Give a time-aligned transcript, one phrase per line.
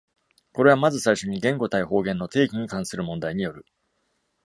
[0.53, 3.67] これは、まず最初に、「言語」対「方言」の定義に関する問題による。